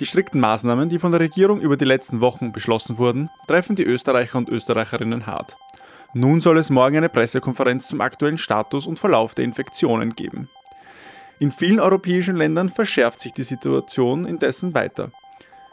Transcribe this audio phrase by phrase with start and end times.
[0.00, 3.84] Die strikten Maßnahmen, die von der Regierung über die letzten Wochen beschlossen wurden, treffen die
[3.84, 5.56] Österreicher und Österreicherinnen hart.
[6.14, 10.48] Nun soll es morgen eine Pressekonferenz zum aktuellen Status und Verlauf der Infektionen geben.
[11.40, 15.10] In vielen europäischen Ländern verschärft sich die Situation indessen weiter.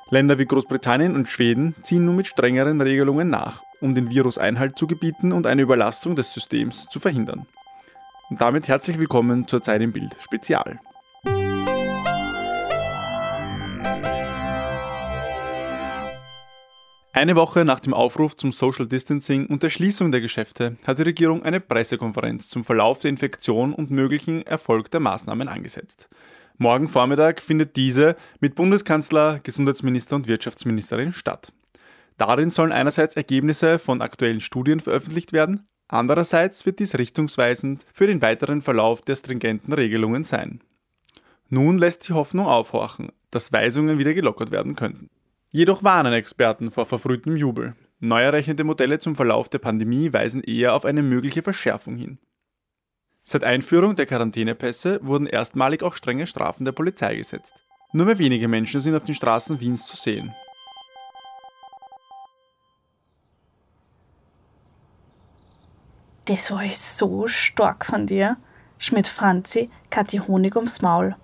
[0.10, 4.78] Länder wie Großbritannien und Schweden ziehen nun mit strengeren Regelungen nach, um den Virus Einhalt
[4.78, 7.46] zu gebieten und eine Überlastung des Systems zu verhindern.
[8.30, 10.80] Und damit herzlich willkommen zur Zeit im Bild Spezial.
[17.16, 21.04] Eine Woche nach dem Aufruf zum Social Distancing und der Schließung der Geschäfte hat die
[21.04, 26.10] Regierung eine Pressekonferenz zum Verlauf der Infektion und möglichen Erfolg der Maßnahmen angesetzt.
[26.58, 31.54] Morgen Vormittag findet diese mit Bundeskanzler, Gesundheitsminister und Wirtschaftsministerin statt.
[32.18, 38.22] Darin sollen einerseits Ergebnisse von aktuellen Studien veröffentlicht werden, andererseits wird dies richtungsweisend für den
[38.22, 40.60] weiteren Verlauf der stringenten Regelungen sein.
[41.48, 45.10] Nun lässt die Hoffnung aufhorchen, dass Weisungen wieder gelockert werden könnten.
[45.56, 47.78] Jedoch warnen Experten vor verfrühtem Jubel.
[48.02, 52.18] Neuerrechnete Modelle zum Verlauf der Pandemie weisen eher auf eine mögliche Verschärfung hin.
[53.24, 57.54] Seit Einführung der Quarantänepässe wurden erstmalig auch strenge Strafen der Polizei gesetzt.
[57.94, 60.36] Nur mehr wenige Menschen sind auf den Straßen Wiens zu sehen.
[66.26, 68.36] Das war so stark von dir,
[68.78, 71.16] schmiert Franzi Kathi Honig ums Maul.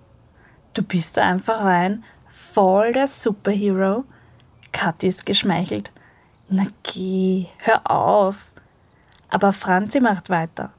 [0.72, 4.06] Du bist da einfach rein, voll der Superhero.
[4.72, 5.90] Kathi ist geschmeichelt.
[6.48, 8.36] Na geh, hör auf.
[9.28, 10.72] Aber Franzi macht weiter.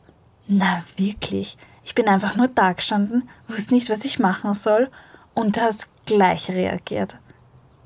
[0.48, 4.90] Na wirklich, ich bin einfach nur da gestanden, wusste nicht, was ich machen soll
[5.34, 7.18] und hast gleich reagiert.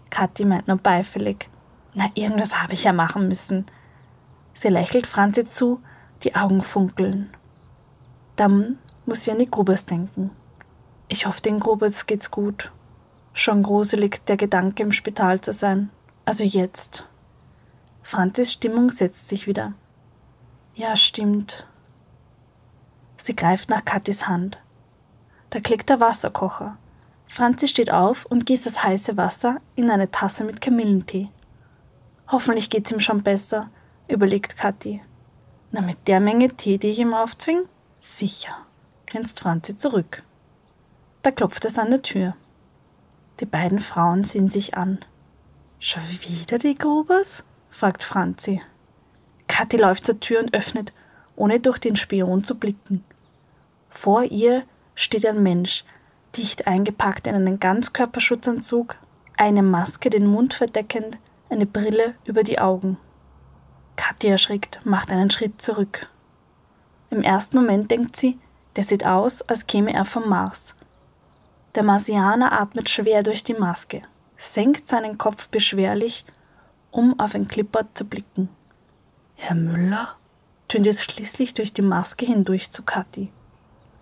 [0.09, 1.49] Kathi meint nur beifällig.
[1.93, 3.65] Na, irgendwas habe ich ja machen müssen.
[4.53, 5.81] Sie lächelt Franzi zu,
[6.23, 7.29] die Augen funkeln.
[8.35, 10.31] Dann muss sie an die Grubers denken.
[11.07, 12.71] Ich hoffe, den Grubers geht's gut.
[13.33, 15.89] Schon gruselig, der Gedanke, im Spital zu sein.
[16.27, 17.05] Also jetzt.
[18.03, 19.75] Franzis Stimmung setzt sich wieder.
[20.75, 21.65] Ja, stimmt.
[23.15, 24.57] Sie greift nach Kathis Hand.
[25.51, 26.77] Da klickt der Wasserkocher.
[27.29, 31.29] Franzi steht auf und gießt das heiße Wasser in eine Tasse mit Kamillentee.
[32.27, 33.69] Hoffentlich geht's ihm schon besser,
[34.09, 35.01] überlegt Kathi.
[35.71, 37.61] Na, mit der Menge Tee, die ich ihm aufzwing?
[38.01, 38.53] Sicher,
[39.05, 40.23] grinst Franzi zurück.
[41.21, 42.35] Da klopft es an der Tür.
[43.39, 44.99] Die beiden Frauen sehen sich an.
[45.79, 47.43] Schon wieder die Grubers?
[47.69, 48.61] fragt Franzi.
[49.47, 50.91] Kathi läuft zur Tür und öffnet,
[51.35, 53.03] ohne durch den Spion zu blicken.
[53.89, 54.63] Vor ihr
[54.95, 55.85] steht ein Mensch,
[56.35, 58.95] dicht eingepackt in einen Ganzkörperschutzanzug,
[59.37, 62.97] eine Maske den Mund verdeckend, eine Brille über die Augen.
[63.95, 66.07] Katja erschrickt, macht einen Schritt zurück.
[67.11, 68.39] Im ersten Moment denkt sie,
[68.75, 70.75] der sieht aus, als käme er vom Mars.
[71.75, 74.01] Der Marsianer atmet schwer durch die Maske,
[74.37, 76.25] senkt seinen Kopf beschwerlich,
[76.91, 78.49] um auf ein Clipboard zu blicken.
[79.35, 80.15] Herr Müller?
[80.67, 83.31] tönt es schließlich durch die Maske hindurch zu Kathi.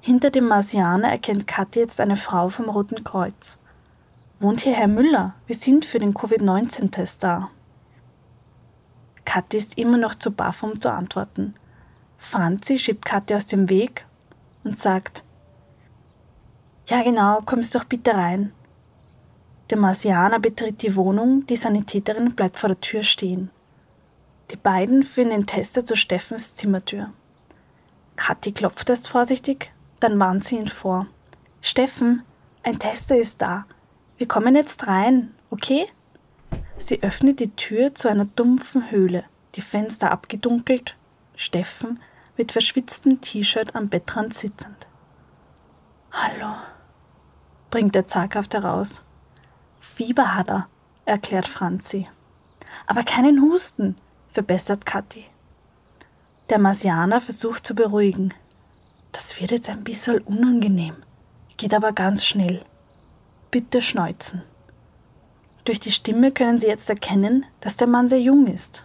[0.01, 3.59] Hinter dem Marsianer erkennt Kathi jetzt eine Frau vom Roten Kreuz.
[4.39, 5.33] Wohnt hier Herr Müller?
[5.47, 7.49] Wir sind für den Covid-19-Test da.
[9.25, 11.55] Kathi ist immer noch zu baff, um zu antworten.
[12.17, 14.05] Franzi schiebt Kathi aus dem Weg
[14.63, 15.23] und sagt:
[16.87, 18.51] Ja, genau, kommst doch bitte rein.
[19.69, 23.49] Der Marsianer betritt die Wohnung, die Sanitäterin bleibt vor der Tür stehen.
[24.51, 27.11] Die beiden führen den Tester zu Steffens Zimmertür.
[28.15, 31.07] Kathi klopft erst vorsichtig, dann warnt sie ihn vor.
[31.61, 32.21] Steffen,
[32.61, 33.65] ein Tester ist da.
[34.17, 35.87] Wir kommen jetzt rein, okay?
[36.77, 39.23] Sie öffnet die Tür zu einer dumpfen Höhle,
[39.55, 40.95] die Fenster abgedunkelt,
[41.35, 41.99] Steffen
[42.37, 44.87] mit verschwitztem T-Shirt am Bettrand sitzend.
[46.11, 46.53] Hallo,
[47.71, 49.01] bringt er zaghaft heraus.
[49.93, 50.67] Fieber hat er,
[51.05, 52.09] erklärt Franzi.
[52.85, 53.95] Aber keinen Husten,
[54.27, 55.25] verbessert Kathi.
[56.49, 58.33] Der Marsianer versucht zu beruhigen.
[59.13, 60.95] Das wird jetzt ein bisschen unangenehm,
[61.55, 62.65] geht aber ganz schnell.
[63.51, 64.43] Bitte schneuzen.
[65.63, 68.83] Durch die Stimme können Sie jetzt erkennen, dass der Mann sehr jung ist.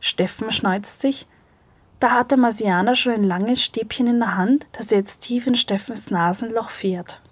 [0.00, 1.26] Steffen schneuzt sich.
[2.00, 5.54] Da hat der Marsianer schon ein langes Stäbchen in der Hand, das jetzt tief in
[5.54, 7.22] Steffens Nasenloch fährt.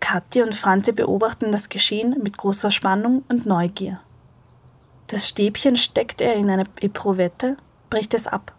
[0.00, 4.00] Kathi und Franzi beobachten das Geschehen mit großer Spannung und Neugier.
[5.08, 7.56] Das Stäbchen steckt er in eine Eprovette,
[7.90, 8.52] bricht es ab.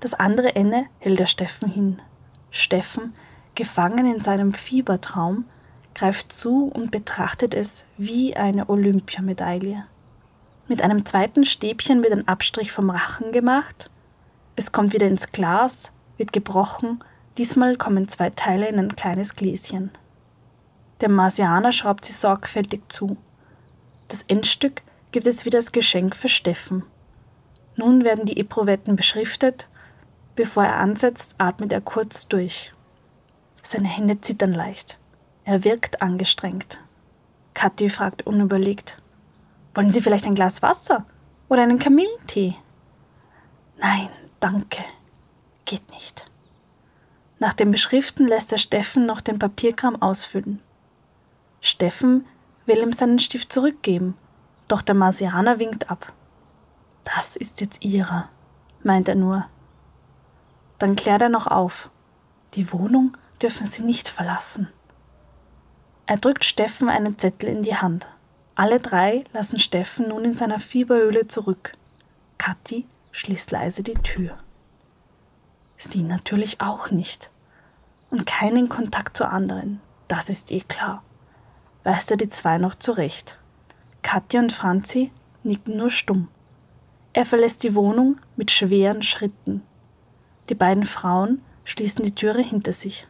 [0.00, 2.02] Das andere Ende hält der Steffen hin.
[2.50, 3.14] Steffen,
[3.54, 5.44] gefangen in seinem Fiebertraum,
[5.94, 9.84] greift zu und betrachtet es wie eine Olympiamedaille.
[10.68, 13.90] Mit einem zweiten Stäbchen wird ein Abstrich vom Rachen gemacht.
[14.54, 17.02] Es kommt wieder ins Glas, wird gebrochen.
[17.38, 19.90] Diesmal kommen zwei Teile in ein kleines Gläschen.
[21.00, 23.16] Der Marsianer schraubt sie sorgfältig zu.
[24.08, 26.82] Das Endstück gibt es wieder als Geschenk für Steffen.
[27.76, 29.68] Nun werden die Eprouvetten beschriftet.
[30.34, 32.72] Bevor er ansetzt, atmet er kurz durch.
[33.62, 34.98] Seine Hände zittern leicht.
[35.44, 36.78] Er wirkt angestrengt.
[37.54, 38.98] Kathi fragt unüberlegt:
[39.74, 41.06] Wollen Sie vielleicht ein Glas Wasser
[41.48, 42.56] oder einen Kamillentee?
[43.78, 44.08] Nein,
[44.40, 44.84] danke.
[45.64, 46.26] Geht nicht.
[47.38, 50.60] Nach dem Beschriften lässt er Steffen noch den Papierkram ausfüllen.
[51.60, 52.26] Steffen
[52.66, 54.16] will ihm seinen Stift zurückgeben,
[54.68, 56.12] doch der Marsianer winkt ab.
[57.04, 58.28] Das ist jetzt ihrer,
[58.82, 59.46] meint er nur.
[60.78, 61.90] Dann klärt er noch auf.
[62.54, 64.68] Die Wohnung dürfen sie nicht verlassen.
[66.06, 68.06] Er drückt Steffen einen Zettel in die Hand.
[68.54, 71.72] Alle drei lassen Steffen nun in seiner Fieberhöhle zurück.
[72.38, 74.38] Kathi schließt leise die Tür.
[75.76, 77.30] Sie natürlich auch nicht.
[78.10, 81.02] Und keinen Kontakt zu anderen, das ist eh klar.
[81.88, 83.38] Weist er die zwei noch zurecht.
[84.02, 85.10] Katja und Franzi
[85.42, 86.28] nicken nur stumm.
[87.14, 89.62] Er verlässt die Wohnung mit schweren Schritten.
[90.50, 93.08] Die beiden Frauen schließen die Türe hinter sich.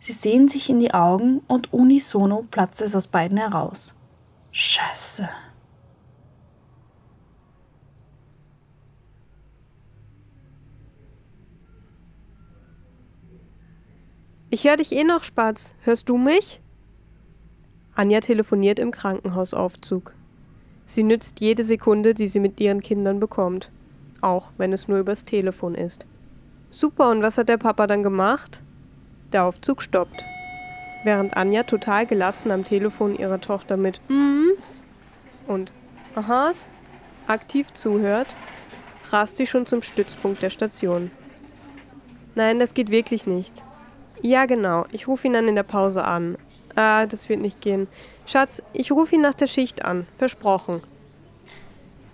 [0.00, 3.94] Sie sehen sich in die Augen und unisono platzt es aus beiden heraus.
[4.50, 5.28] Scheiße.
[14.50, 15.74] Ich höre dich eh noch, Spatz.
[15.82, 16.61] Hörst du mich?
[18.02, 20.12] Anja telefoniert im Krankenhausaufzug.
[20.86, 23.70] Sie nützt jede Sekunde, die sie mit ihren Kindern bekommt.
[24.20, 26.04] Auch wenn es nur übers Telefon ist.
[26.70, 28.60] Super, und was hat der Papa dann gemacht?
[29.32, 30.24] Der Aufzug stoppt.
[31.04, 34.82] Während Anja total gelassen am Telefon ihrer Tochter mit Mms
[35.46, 35.70] und
[36.16, 36.66] Ahas
[37.28, 38.34] aktiv zuhört,
[39.10, 41.12] rast sie schon zum Stützpunkt der Station.
[42.34, 43.62] Nein, das geht wirklich nicht.
[44.22, 44.86] Ja, genau.
[44.90, 46.36] Ich rufe ihn dann in der Pause an.
[46.74, 47.88] Ah, das wird nicht gehen.
[48.26, 50.06] Schatz, ich rufe ihn nach der Schicht an.
[50.16, 50.82] Versprochen.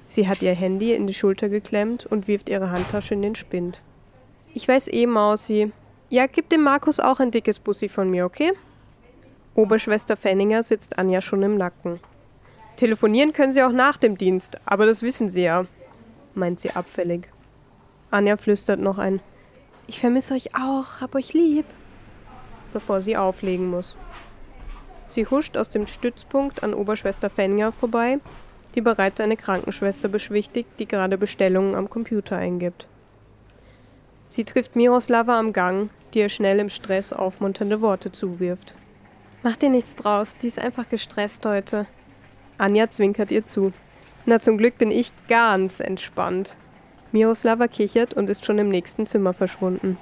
[0.06, 3.82] Sie hat ihr Handy in die Schulter geklemmt und wirft ihre Handtasche in den Spind.
[4.55, 5.72] Ich weiß eh, Mausi.
[6.08, 8.52] Ja, gib dem Markus auch ein dickes Bussi von mir, okay?
[9.55, 12.00] Oberschwester Fenninger sitzt Anja schon im Nacken.
[12.76, 15.66] Telefonieren können sie auch nach dem Dienst, aber das wissen sie ja,
[16.34, 17.28] meint sie abfällig.
[18.11, 19.20] Anja flüstert noch ein
[19.87, 21.66] Ich vermisse euch auch, hab euch lieb
[22.72, 23.96] bevor sie auflegen muss.
[25.08, 28.20] Sie huscht aus dem Stützpunkt an Oberschwester Fenja vorbei,
[28.75, 32.87] die bereits eine Krankenschwester beschwichtigt, die gerade Bestellungen am Computer eingibt.
[34.26, 38.75] Sie trifft Miroslava am Gang, die ihr schnell im Stress aufmunternde Worte zuwirft.
[39.43, 41.87] Mach dir nichts draus, die ist einfach gestresst heute.
[42.58, 43.72] Anja zwinkert ihr zu.
[44.26, 46.58] Na, zum Glück bin ich ganz entspannt.
[47.12, 49.96] Miroslava kichert und ist schon im nächsten Zimmer verschwunden.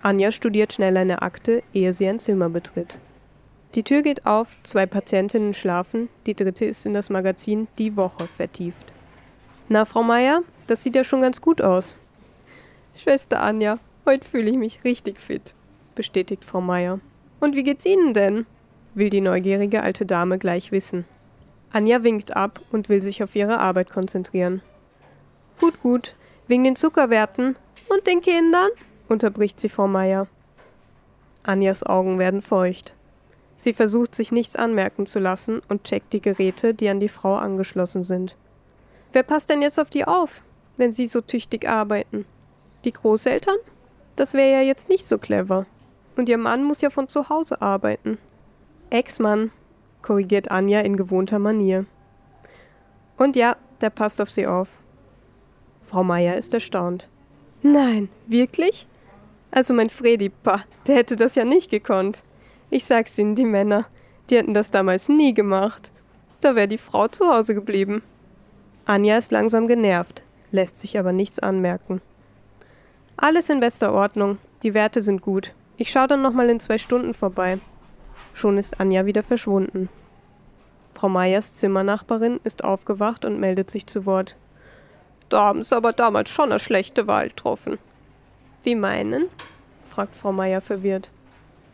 [0.00, 2.98] Anja studiert schnell eine Akte, ehe sie ein Zimmer betritt.
[3.74, 8.26] Die Tür geht auf, zwei Patientinnen schlafen, die dritte ist in das Magazin Die Woche
[8.36, 8.92] vertieft.
[9.68, 11.94] Na, Frau Meier, das sieht ja schon ganz gut aus.
[12.96, 13.76] Schwester Anja,
[14.06, 15.54] heute fühle ich mich richtig fit,
[15.94, 16.98] bestätigt Frau Meier.
[17.38, 18.46] Und wie geht's Ihnen denn?
[18.94, 21.04] will die neugierige alte Dame gleich wissen.
[21.72, 24.62] Anja winkt ab und will sich auf ihre Arbeit konzentrieren.
[25.60, 26.16] Gut, gut,
[26.48, 27.54] wegen den Zuckerwerten
[27.88, 28.70] und den Kindern?
[29.08, 30.26] unterbricht sie Frau Meier.
[31.44, 32.94] Anjas Augen werden feucht.
[33.60, 37.34] Sie versucht sich nichts anmerken zu lassen und checkt die Geräte, die an die Frau
[37.34, 38.34] angeschlossen sind.
[39.12, 40.40] Wer passt denn jetzt auf die auf,
[40.78, 42.24] wenn sie so tüchtig arbeiten?
[42.86, 43.56] Die Großeltern?
[44.16, 45.66] Das wäre ja jetzt nicht so clever.
[46.16, 48.16] Und ihr Mann muss ja von zu Hause arbeiten.
[48.88, 49.50] Ex-Mann,
[50.00, 51.84] korrigiert Anja in gewohnter Manier.
[53.18, 54.70] Und ja, der passt auf sie auf.
[55.82, 57.10] Frau Meier ist erstaunt.
[57.60, 58.86] Nein, wirklich?
[59.50, 62.22] Also mein Fredi, pa, der hätte das ja nicht gekonnt.
[62.70, 63.86] Ich sag's Ihnen, die Männer,
[64.30, 65.90] die hätten das damals nie gemacht.
[66.40, 68.02] Da wäre die Frau zu Hause geblieben.
[68.84, 70.22] Anja ist langsam genervt,
[70.52, 72.00] lässt sich aber nichts anmerken.
[73.16, 75.52] Alles in bester Ordnung, die Werte sind gut.
[75.76, 77.58] Ich schau dann nochmal in zwei Stunden vorbei.
[78.32, 79.88] Schon ist Anja wieder verschwunden.
[80.94, 84.36] Frau Meyers Zimmernachbarin ist aufgewacht und meldet sich zu Wort.
[85.28, 87.78] Da haben sie aber damals schon eine schlechte Wahl getroffen.
[88.62, 89.26] Wie meinen?
[89.86, 91.10] fragt Frau Meier verwirrt.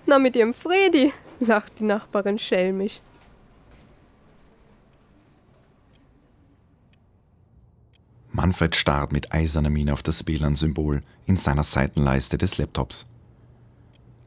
[0.07, 3.01] Na, mit ihrem Fredi, lacht die Nachbarin schelmisch.
[8.31, 13.09] Manfred starrt mit eiserner Miene auf das WLAN-Symbol in seiner Seitenleiste des Laptops.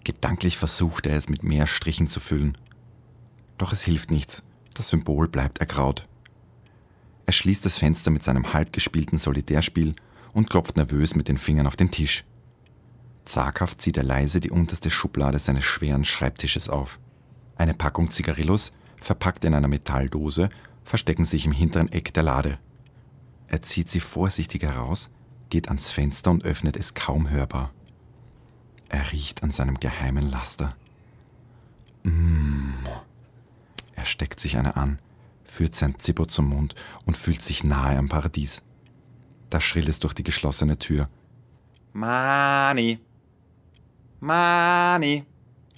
[0.03, 2.57] Gedanklich versucht er es mit mehr Strichen zu füllen.
[3.57, 4.43] Doch es hilft nichts,
[4.73, 6.07] das Symbol bleibt ergraut.
[7.27, 9.93] Er schließt das Fenster mit seinem halb gespielten Solitärspiel
[10.33, 12.25] und klopft nervös mit den Fingern auf den Tisch.
[13.29, 16.99] Zaghaft zieht er leise die unterste Schublade seines schweren Schreibtisches auf.
[17.55, 20.49] Eine Packung Zigarillos, verpackt in einer Metalldose,
[20.83, 22.57] verstecken sich im hinteren Eck der Lade.
[23.47, 25.11] Er zieht sie vorsichtig heraus,
[25.49, 27.71] geht ans Fenster und öffnet es kaum hörbar.
[28.89, 30.75] Er riecht an seinem geheimen Laster.
[32.03, 32.89] Mmh.
[33.93, 34.97] Er steckt sich eine an,
[35.43, 36.73] führt sein Zippo zum Mund
[37.05, 38.63] und fühlt sich nahe am Paradies.
[39.51, 41.09] Da schrill es durch die geschlossene Tür.
[41.93, 42.99] Mani!
[44.19, 45.25] Mani!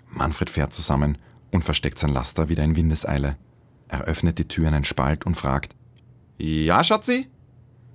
[0.09, 1.17] Manfred fährt zusammen
[1.51, 3.37] und versteckt sein Laster wieder in Windeseile.
[3.87, 5.75] Er öffnet die Tür in einen Spalt und fragt:
[6.37, 7.27] Ja, Schatzi?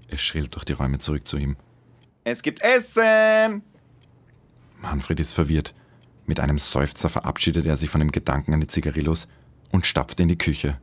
[0.09, 1.57] Es schrillt durch die Räume zurück zu ihm.
[2.25, 3.63] Es gibt Essen!
[4.81, 5.75] Manfred ist verwirrt.
[6.27, 9.29] Mit einem Seufzer verabschiedet er sich von dem Gedanken an die Zigarillos
[9.73, 10.79] und stapft in die Küche.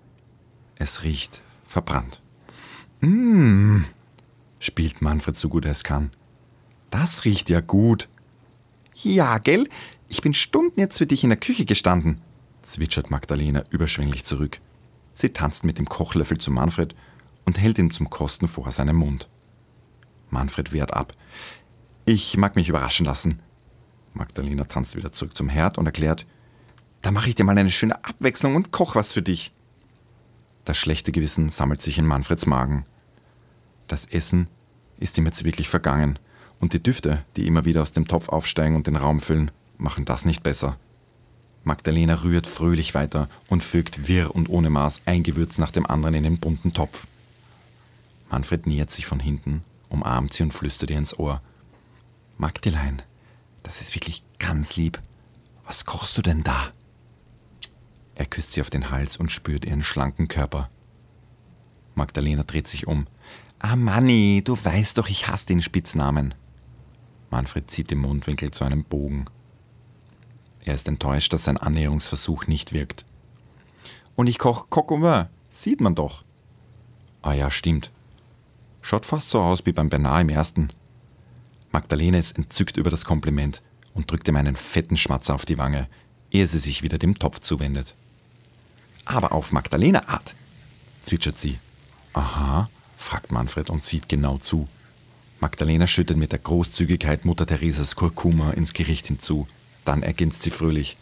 [0.76, 2.22] Es riecht verbrannt.
[3.02, 3.84] Mmh,
[4.60, 6.12] spielt Manfred so gut er es kann.
[6.90, 8.08] Das riecht ja gut.
[8.96, 9.68] Ja, gell?
[10.08, 12.22] Ich bin Stunden jetzt für dich in der Küche gestanden,
[12.62, 14.60] zwitschert Magdalena überschwänglich zurück.
[15.14, 16.96] Sie tanzt mit dem Kochlöffel zu Manfred
[17.46, 19.30] und hält ihn zum Kosten vor seinem Mund.
[20.30, 21.14] Manfred wehrt ab.
[22.06, 23.42] Ich mag mich überraschen lassen.
[24.14, 26.26] Magdalena tanzt wieder zurück zum Herd und erklärt,
[27.02, 29.52] da mache ich dir mal eine schöne Abwechslung und koch was für dich.
[30.64, 32.86] Das schlechte Gewissen sammelt sich in Manfreds Magen.
[33.88, 34.48] Das Essen
[35.00, 36.18] ist ihm jetzt wirklich vergangen
[36.64, 40.06] und die Düfte, die immer wieder aus dem Topf aufsteigen und den Raum füllen, machen
[40.06, 40.78] das nicht besser.
[41.66, 46.16] Magdalena rührt fröhlich weiter und fügt wirr und ohne Maß ein Gewürz nach dem anderen
[46.16, 47.06] in den bunten Topf.
[48.30, 51.42] Manfred nähert sich von hinten, umarmt sie und flüstert ihr ins Ohr.
[52.38, 53.02] Magdelein,
[53.62, 55.02] das ist wirklich ganz lieb.
[55.66, 56.72] Was kochst du denn da?
[58.16, 60.70] Er küsst sie auf den Hals und spürt ihren schlanken Körper.
[61.94, 63.06] Magdalena dreht sich um.
[63.60, 66.34] Ah, Manni, du weißt doch, ich hasse den Spitznamen.
[67.34, 69.26] Manfred zieht den Mundwinkel zu einem Bogen.
[70.64, 73.06] Er ist enttäuscht, dass sein Annäherungsversuch nicht wirkt.
[74.16, 74.92] Und ich koch Coq
[75.50, 76.24] sieht man doch.
[77.24, 77.90] Ah ja, stimmt.
[78.84, 80.70] Schaut fast so aus wie beim Bernard im ersten.
[81.72, 83.64] Magdalena ist entzückt über das Kompliment
[83.96, 85.88] und drückt ihm einen fetten Schmatzer auf die Wange,
[86.30, 87.96] ehe sie sich wieder dem Topf zuwendet.
[89.06, 90.36] Aber auf Magdalena Art,
[91.02, 91.58] zwitschert sie.
[92.14, 94.68] Aha, fragt Manfred und sieht genau zu.
[95.44, 99.46] Magdalena schüttet mit der Großzügigkeit Mutter Theresas Kurkuma ins Gericht hinzu.
[99.84, 100.96] Dann ergänzt sie fröhlich.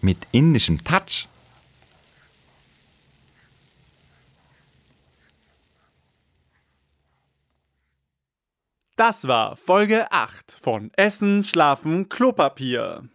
[0.00, 1.28] Mit indischem Touch.
[8.96, 13.06] Das war Folge 8 von Essen, Schlafen, Klopapier.